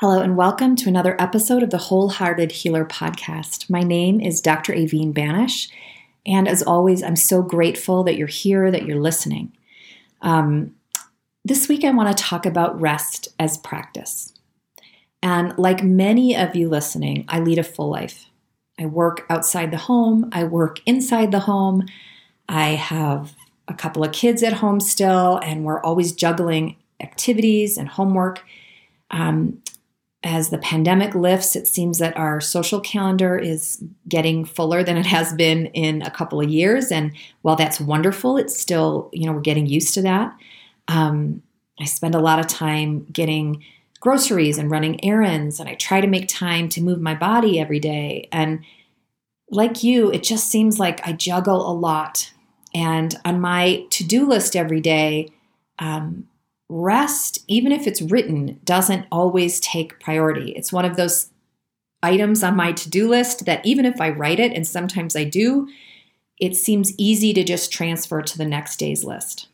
[0.00, 3.68] Hello, and welcome to another episode of the Wholehearted Healer podcast.
[3.68, 4.72] My name is Dr.
[4.72, 5.68] Aveen Banish,
[6.24, 9.52] and as always, I'm so grateful that you're here, that you're listening.
[10.22, 10.74] Um,
[11.44, 14.32] this week, I want to talk about rest as practice.
[15.22, 18.24] And like many of you listening, I lead a full life.
[18.78, 21.84] I work outside the home, I work inside the home,
[22.48, 23.34] I have
[23.68, 28.42] a couple of kids at home still, and we're always juggling activities and homework.
[29.10, 29.60] Um,
[30.22, 35.06] as the pandemic lifts, it seems that our social calendar is getting fuller than it
[35.06, 36.92] has been in a couple of years.
[36.92, 40.36] And while that's wonderful, it's still, you know, we're getting used to that.
[40.88, 41.42] Um,
[41.80, 43.64] I spend a lot of time getting
[44.00, 47.80] groceries and running errands, and I try to make time to move my body every
[47.80, 48.28] day.
[48.30, 48.64] And
[49.50, 52.32] like you, it just seems like I juggle a lot.
[52.74, 55.30] And on my to do list every day,
[55.78, 56.28] um,
[56.70, 60.52] rest, even if it's written, doesn't always take priority.
[60.52, 61.30] It's one of those
[62.02, 65.24] items on my to do list that even if I write it, and sometimes I
[65.24, 65.68] do,
[66.38, 69.48] it seems easy to just transfer to the next day's list.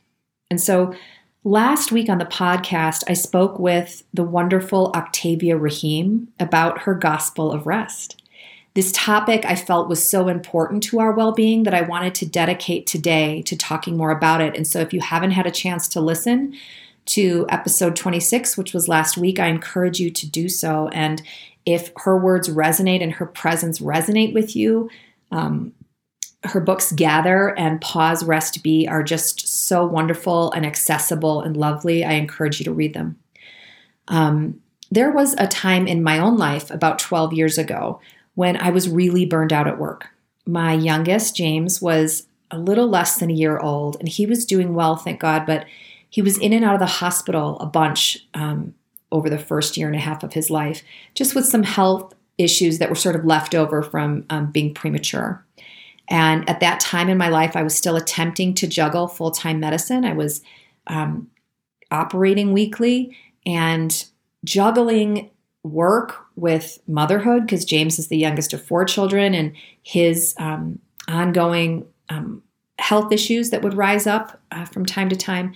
[0.50, 0.94] And so
[1.42, 7.50] last week on the podcast, I spoke with the wonderful Octavia Raheem about her gospel
[7.50, 8.22] of rest.
[8.74, 12.26] This topic I felt was so important to our well being that I wanted to
[12.26, 14.54] dedicate today to talking more about it.
[14.54, 16.54] And so if you haven't had a chance to listen,
[17.06, 20.88] to episode 26, which was last week, I encourage you to do so.
[20.88, 21.22] And
[21.64, 24.90] if her words resonate and her presence resonate with you,
[25.30, 25.72] um,
[26.44, 32.04] her books Gather and Pause, Rest, Be are just so wonderful and accessible and lovely.
[32.04, 33.18] I encourage you to read them.
[34.08, 38.00] Um, there was a time in my own life about 12 years ago
[38.34, 40.08] when I was really burned out at work.
[40.46, 44.74] My youngest, James, was a little less than a year old and he was doing
[44.74, 45.66] well, thank God, but
[46.16, 48.74] he was in and out of the hospital a bunch um,
[49.12, 50.82] over the first year and a half of his life,
[51.12, 55.44] just with some health issues that were sort of left over from um, being premature.
[56.08, 59.60] And at that time in my life, I was still attempting to juggle full time
[59.60, 60.06] medicine.
[60.06, 60.40] I was
[60.86, 61.28] um,
[61.90, 64.06] operating weekly and
[64.42, 65.28] juggling
[65.64, 69.52] work with motherhood because James is the youngest of four children and
[69.82, 70.78] his um,
[71.08, 72.42] ongoing um,
[72.78, 75.52] health issues that would rise up uh, from time to time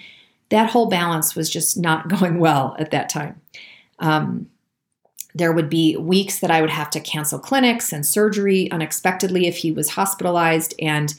[0.50, 3.41] that whole balance was just not going well at that time.
[3.99, 4.49] Um,
[5.34, 9.59] there would be weeks that I would have to cancel clinics and surgery unexpectedly if
[9.59, 11.15] he was hospitalized, and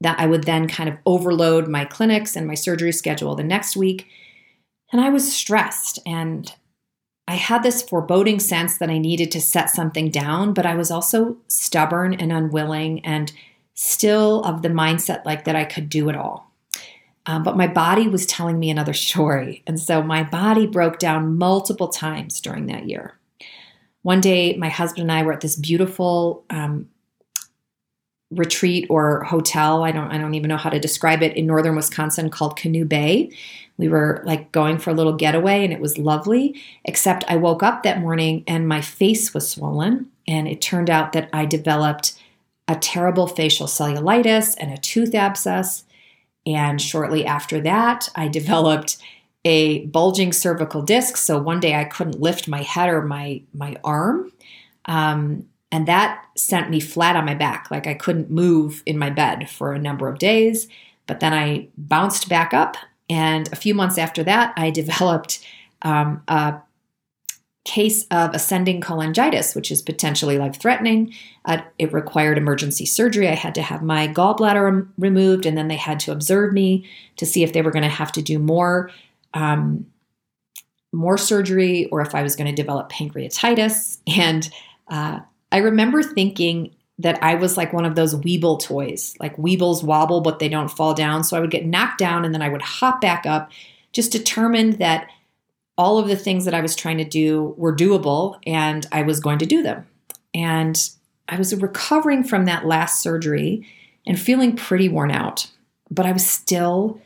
[0.00, 3.76] that I would then kind of overload my clinics and my surgery schedule the next
[3.76, 4.06] week.
[4.92, 6.52] And I was stressed and
[7.26, 10.90] I had this foreboding sense that I needed to set something down, but I was
[10.90, 13.32] also stubborn and unwilling and
[13.72, 16.43] still of the mindset like that I could do it all.
[17.26, 19.62] Um, but my body was telling me another story.
[19.66, 23.18] And so my body broke down multiple times during that year.
[24.02, 26.90] One day, my husband and I were at this beautiful um,
[28.30, 29.82] retreat or hotel.
[29.82, 32.84] I don't, I don't even know how to describe it in northern Wisconsin called Canoe
[32.84, 33.30] Bay.
[33.78, 37.62] We were like going for a little getaway and it was lovely, except I woke
[37.62, 40.10] up that morning and my face was swollen.
[40.28, 42.20] And it turned out that I developed
[42.68, 45.84] a terrible facial cellulitis and a tooth abscess
[46.46, 48.98] and shortly after that, I developed
[49.44, 51.16] a bulging cervical disc.
[51.16, 54.32] So one day I couldn't lift my head or my my arm,
[54.86, 57.70] um, and that sent me flat on my back.
[57.70, 60.68] Like I couldn't move in my bed for a number of days.
[61.06, 62.76] But then I bounced back up,
[63.10, 65.44] and a few months after that, I developed
[65.82, 66.54] um, a
[67.64, 71.14] case of ascending cholangitis, which is potentially life threatening.
[71.46, 73.28] Uh, it required emergency surgery.
[73.28, 77.26] I had to have my gallbladder removed, and then they had to observe me to
[77.26, 78.90] see if they were going to have to do more.
[79.32, 79.86] Um,
[80.94, 83.98] more surgery or if I was going to develop pancreatitis.
[84.16, 84.48] And
[84.88, 85.20] uh,
[85.50, 90.20] I remember thinking that I was like one of those Weeble toys, like Weebles wobble,
[90.20, 91.24] but they don't fall down.
[91.24, 93.50] So I would get knocked down and then I would hop back up,
[93.92, 95.08] just determined that
[95.76, 99.20] all of the things that I was trying to do were doable and I was
[99.20, 99.86] going to do them.
[100.32, 100.78] And
[101.28, 103.66] I was recovering from that last surgery
[104.06, 105.50] and feeling pretty worn out,
[105.90, 107.00] but I was still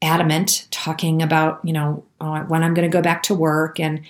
[0.00, 4.02] adamant talking about, you know, uh, when I'm going to go back to work and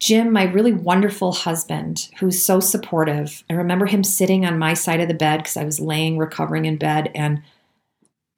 [0.00, 5.00] Jim, my really wonderful husband, who's so supportive, I remember him sitting on my side
[5.00, 7.42] of the bed because I was laying recovering in bed and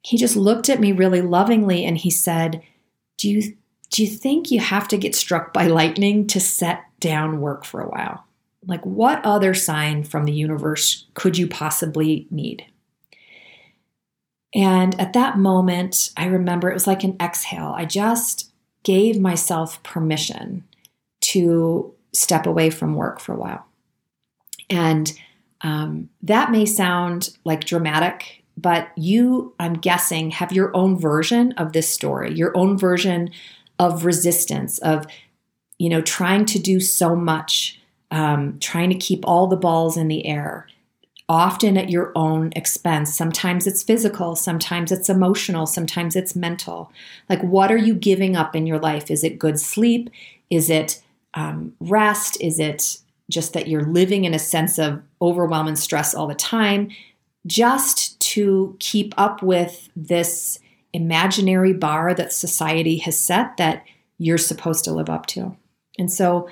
[0.01, 2.61] he just looked at me really lovingly and he said,
[3.17, 3.57] "Do you
[3.89, 7.81] do you think you have to get struck by lightning to set down work for
[7.81, 8.25] a while?
[8.65, 12.65] Like what other sign from the universe could you possibly need?"
[14.53, 17.73] And at that moment, I remember it was like an exhale.
[17.77, 18.51] I just
[18.83, 20.63] gave myself permission
[21.19, 23.65] to step away from work for a while.
[24.69, 25.11] And
[25.61, 31.73] um, that may sound like dramatic, but you, I'm guessing, have your own version of
[31.73, 33.29] this story, your own version
[33.79, 35.05] of resistance, of,
[35.77, 37.79] you know, trying to do so much,
[38.11, 40.67] um, trying to keep all the balls in the air,
[41.29, 43.15] often at your own expense.
[43.15, 46.91] Sometimes it's physical, sometimes it's emotional, sometimes it's mental.
[47.29, 49.11] Like, what are you giving up in your life?
[49.11, 50.09] Is it good sleep?
[50.49, 51.01] Is it
[51.33, 52.39] um, rest?
[52.41, 52.97] Is it
[53.29, 56.89] just that you're living in a sense of overwhelm and stress all the time?
[57.45, 60.59] Just to keep up with this
[60.93, 63.83] imaginary bar that society has set that
[64.17, 65.55] you're supposed to live up to.
[65.99, 66.49] And so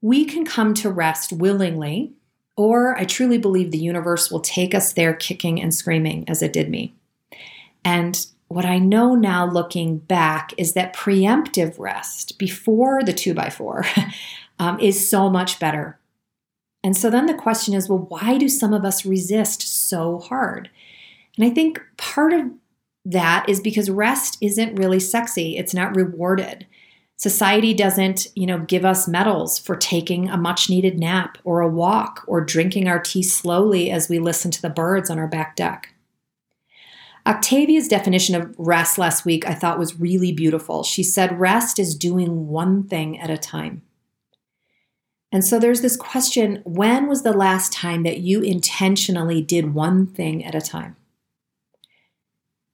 [0.00, 2.12] we can come to rest willingly
[2.56, 6.52] or I truly believe the universe will take us there kicking and screaming as it
[6.52, 6.94] did me.
[7.84, 13.48] And what I know now looking back is that preemptive rest before the two by
[13.48, 13.86] four
[14.58, 15.98] um, is so much better.
[16.84, 20.68] And so then the question is well, why do some of us resist so hard?
[21.36, 22.50] And I think part of
[23.04, 26.66] that is because rest isn't really sexy, it's not rewarded.
[27.16, 31.68] Society doesn't, you know, give us medals for taking a much needed nap or a
[31.68, 35.54] walk or drinking our tea slowly as we listen to the birds on our back
[35.54, 35.94] deck.
[37.24, 40.82] Octavia's definition of rest last week I thought was really beautiful.
[40.82, 43.82] She said, Rest is doing one thing at a time.
[45.30, 50.06] And so there's this question when was the last time that you intentionally did one
[50.06, 50.96] thing at a time?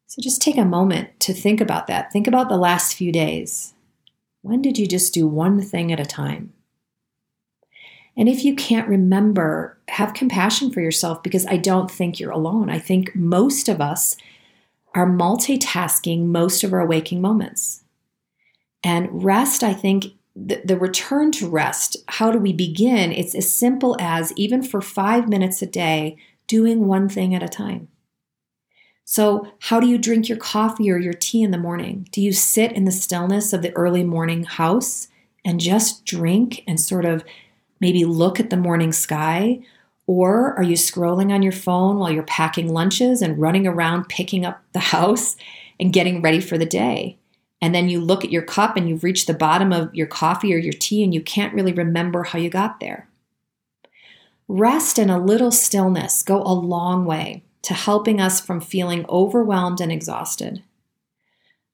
[0.09, 2.11] So just take a moment to think about that.
[2.11, 3.75] Think about the last few days.
[4.41, 6.55] When did you just do one thing at a time?
[8.17, 12.71] And if you can't remember, have compassion for yourself because I don't think you're alone.
[12.71, 14.17] I think most of us
[14.95, 17.85] are multitasking most of our waking moments.
[18.83, 23.13] And rest, I think, the, the, return to rest, how do we begin?
[23.13, 26.17] It's as simple as even for five minutes a day,
[26.47, 27.89] doing one thing at a time.
[29.11, 32.07] So, how do you drink your coffee or your tea in the morning?
[32.13, 35.09] Do you sit in the stillness of the early morning house
[35.47, 37.25] and just drink and sort of
[37.81, 39.61] maybe look at the morning sky?
[40.07, 44.45] Or are you scrolling on your phone while you're packing lunches and running around picking
[44.45, 45.39] up the house
[45.81, 47.17] and getting ready for the day?
[47.63, 50.53] And then you look at your cup and you've reached the bottom of your coffee
[50.53, 53.09] or your tea and you can't really remember how you got there.
[54.49, 59.79] Rest and a little stillness go a long way to helping us from feeling overwhelmed
[59.79, 60.63] and exhausted.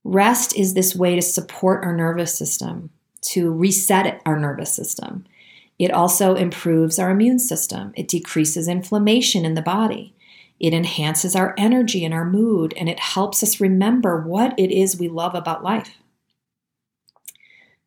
[0.03, 5.25] Rest is this way to support our nervous system, to reset our nervous system.
[5.79, 7.93] It also improves our immune system.
[7.95, 10.17] It decreases inflammation in the body.
[10.59, 14.99] It enhances our energy and our mood, and it helps us remember what it is
[14.99, 15.99] we love about life.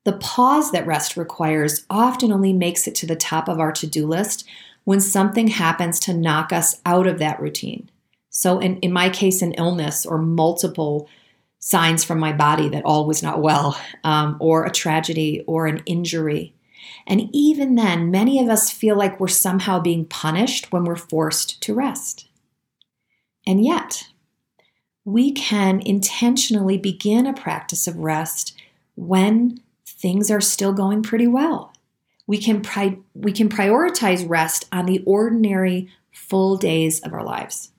[0.06, 3.86] The pause that rest requires often only makes it to the top of our to
[3.86, 4.48] do list
[4.86, 7.90] when something happens to knock us out of that routine.
[8.38, 11.10] So, in, in my case, an illness or multiple
[11.58, 15.82] signs from my body that all was not well, um, or a tragedy or an
[15.88, 16.54] injury.
[17.08, 21.60] And even then, many of us feel like we're somehow being punished when we're forced
[21.64, 22.28] to rest.
[23.48, 24.10] And yet,
[25.04, 28.56] we can intentionally begin a practice of rest
[28.94, 31.74] when things are still going pretty well
[32.28, 37.72] we can pri- we can prioritize rest on the ordinary full days of our lives.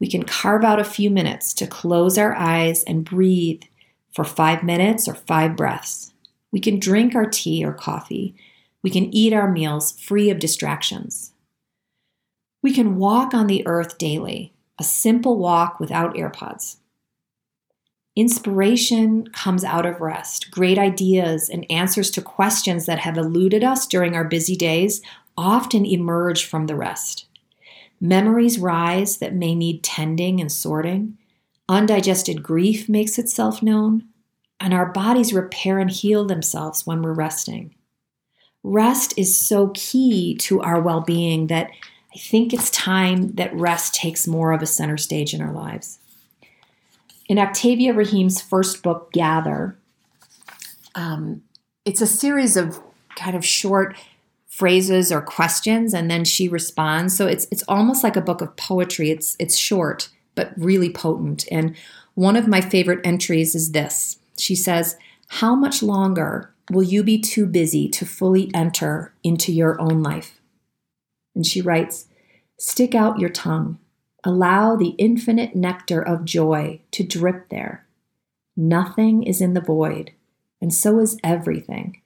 [0.00, 3.62] We can carve out a few minutes to close our eyes and breathe
[4.12, 6.12] for 5 minutes or 5 breaths.
[6.50, 8.34] We can drink our tea or coffee.
[8.82, 11.32] We can eat our meals free of distractions.
[12.62, 16.78] We can walk on the earth daily, a simple walk without AirPods.
[18.16, 20.50] Inspiration comes out of rest.
[20.50, 25.00] Great ideas and answers to questions that have eluded us during our busy days
[25.36, 27.27] often emerge from the rest.
[28.00, 31.18] Memories rise that may need tending and sorting.
[31.68, 34.04] Undigested grief makes itself known,
[34.60, 37.74] and our bodies repair and heal themselves when we're resting.
[38.62, 41.70] Rest is so key to our well being that
[42.14, 45.98] I think it's time that rest takes more of a center stage in our lives
[47.28, 49.76] in Octavia Raheem's first book, Gather,
[50.94, 51.42] um,
[51.84, 52.80] it's a series of
[53.16, 53.96] kind of short
[54.58, 57.16] phrases or questions and then she responds.
[57.16, 59.10] So it's it's almost like a book of poetry.
[59.10, 61.44] It's it's short but really potent.
[61.50, 61.76] And
[62.14, 64.18] one of my favorite entries is this.
[64.36, 64.96] She says,
[65.28, 70.40] "How much longer will you be too busy to fully enter into your own life?"
[71.36, 72.06] And she writes,
[72.58, 73.78] "Stick out your tongue.
[74.24, 77.86] Allow the infinite nectar of joy to drip there.
[78.56, 80.10] Nothing is in the void,
[80.60, 82.00] and so is everything.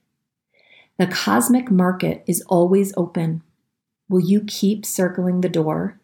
[0.99, 3.43] The cosmic market is always open.
[4.09, 5.99] Will you keep circling the door?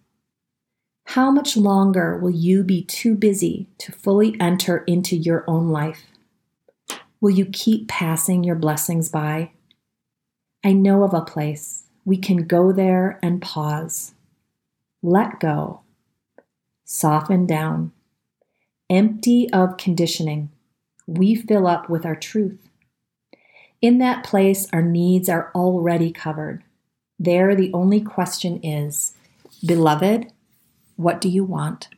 [1.08, 6.06] How much longer will you be too busy to fully enter into your own life?
[7.20, 9.50] Will you keep passing your blessings by?
[10.64, 11.84] I know of a place.
[12.04, 14.14] We can go there and pause.
[15.02, 15.80] Let go.
[16.84, 17.92] Soften down.
[18.90, 20.50] Empty of conditioning.
[21.06, 22.67] We fill up with our truth.
[23.80, 26.64] In that place, our needs are already covered.
[27.18, 29.14] There, the only question is
[29.64, 30.32] Beloved,
[30.96, 31.88] what do you want?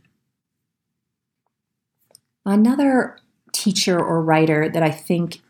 [2.44, 3.18] Another
[3.52, 5.40] teacher or writer that I think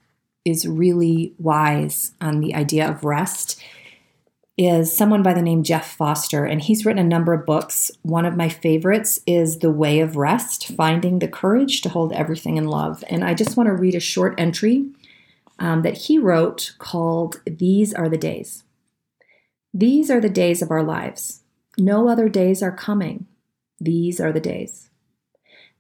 [0.45, 3.63] is really wise on the idea of rest
[4.57, 7.91] is someone by the name Jeff Foster, and he's written a number of books.
[8.03, 12.57] One of my favorites is The Way of Rest Finding the Courage to Hold Everything
[12.57, 13.03] in Love.
[13.09, 14.87] And I just want to read a short entry
[15.61, 18.65] um, that he wrote called These Are the Days.
[19.73, 21.43] These are the days of our lives.
[21.79, 23.27] No other days are coming.
[23.79, 24.91] These are the days.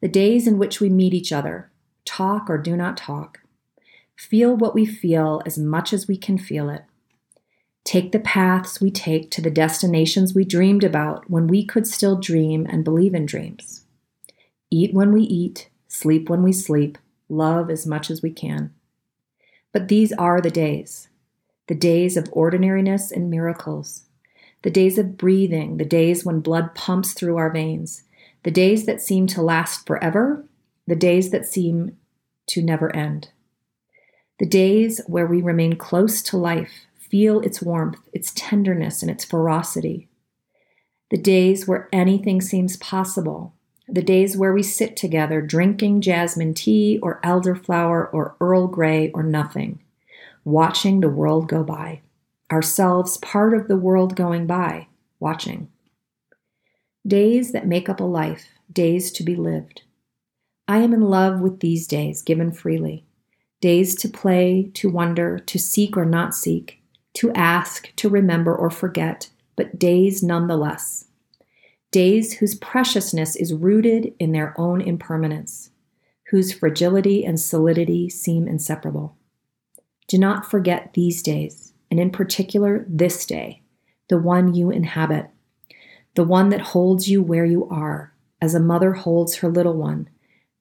[0.01, 1.71] The days in which we meet each other,
[2.05, 3.41] talk or do not talk,
[4.17, 6.85] feel what we feel as much as we can feel it,
[7.85, 12.17] take the paths we take to the destinations we dreamed about when we could still
[12.17, 13.85] dream and believe in dreams,
[14.71, 16.97] eat when we eat, sleep when we sleep,
[17.29, 18.73] love as much as we can.
[19.73, 21.09] But these are the days
[21.67, 24.07] the days of ordinariness and miracles,
[24.63, 28.03] the days of breathing, the days when blood pumps through our veins,
[28.43, 30.45] the days that seem to last forever,
[30.89, 31.97] the days that seem
[32.49, 33.31] to never end,
[34.41, 39.25] the days where we remain close to life, feel its warmth, its tenderness, and its
[39.25, 40.09] ferocity,
[41.13, 43.55] the days where anything seems possible,
[43.93, 49.23] the days where we sit together drinking jasmine tea or elderflower or Earl Grey or
[49.23, 49.81] nothing
[50.45, 52.01] watching the world go by,
[52.51, 54.87] ourselves part of the world going by,
[55.19, 55.69] watching.
[57.07, 59.83] Days that make up a life, days to be lived.
[60.67, 63.05] I am in love with these days given freely.
[63.61, 66.83] Days to play, to wonder, to seek or not seek,
[67.15, 71.07] to ask, to remember or forget, but days nonetheless.
[71.91, 75.71] Days whose preciousness is rooted in their own impermanence,
[76.31, 79.17] whose fragility and solidity seem inseparable.
[80.07, 83.63] Do not forget these days, and in particular this day,
[84.09, 85.31] the one you inhabit,
[86.15, 90.09] the one that holds you where you are, as a mother holds her little one,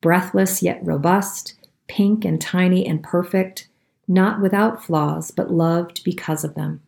[0.02, 1.54] breathless yet robust,
[1.88, 3.68] pink and tiny and perfect,
[4.08, 6.82] not without flaws, but loved because of them.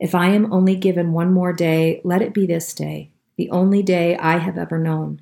[0.00, 3.11] If I am only given one more day, let it be this day,
[3.42, 5.20] the only day I have ever known,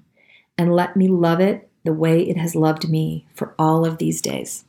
[0.59, 4.21] and let me love it the way it has loved me for all of these
[4.21, 4.67] days.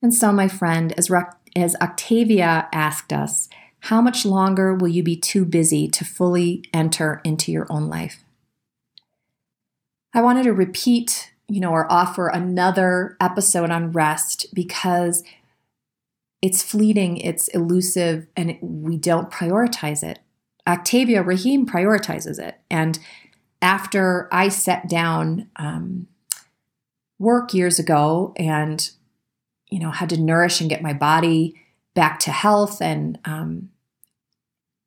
[0.00, 1.10] And so, my friend, as,
[1.56, 3.48] as Octavia asked us,
[3.80, 8.22] how much longer will you be too busy to fully enter into your own life?
[10.14, 15.24] I wanted to repeat, you know, or offer another episode on rest because
[16.40, 20.20] it's fleeting, it's elusive, and we don't prioritize it.
[20.66, 22.58] Octavia Raheem prioritizes it.
[22.70, 22.98] And
[23.62, 26.08] after I set down um,
[27.18, 28.90] work years ago and
[29.70, 31.54] you know, had to nourish and get my body
[31.94, 33.70] back to health and um,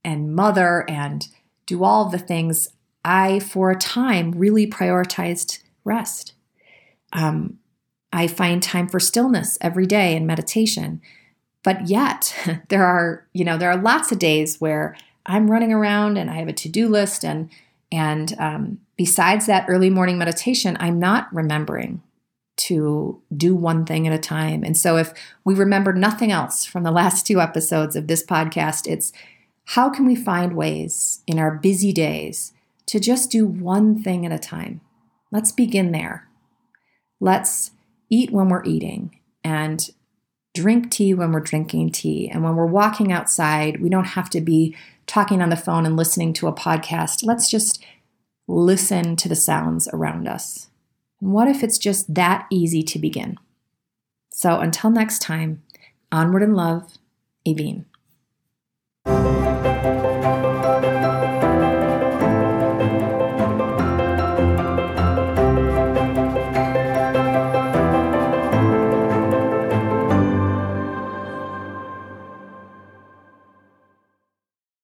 [0.04, 1.28] and mother and
[1.66, 2.70] do all the things.
[3.04, 6.34] I, for a time, really prioritized rest.
[7.14, 7.60] Um,
[8.12, 11.02] I find time for stillness every day and meditation.
[11.64, 12.36] But yet,
[12.70, 14.98] there are, you know, there are lots of days where
[15.30, 17.50] I'm running around and I have a to-do list, and
[17.92, 22.02] and um, besides that early morning meditation, I'm not remembering
[22.58, 24.64] to do one thing at a time.
[24.64, 25.14] And so, if
[25.46, 29.14] we remember nothing else from the last two episodes of this podcast, it's
[29.66, 32.54] how can we find ways in our busy days
[32.88, 34.82] to just do one thing at a time?
[35.32, 36.28] Let's begin there.
[37.20, 37.72] Let's
[38.10, 39.90] eat when we're eating and
[40.54, 42.30] drink tea when we're drinking tea.
[42.30, 44.76] And when we're walking outside, we don't have to be
[45.08, 47.24] talking on the phone and listening to a podcast.
[47.24, 47.84] Let's just
[48.48, 50.70] listen to the sounds around us.
[51.22, 53.38] And what if it's just that easy to begin?
[54.32, 55.64] So until next time,
[56.12, 56.94] Onward in love,
[57.46, 57.86] Aveen.